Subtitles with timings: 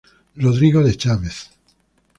[0.35, 1.51] Rodrigo de Chávez.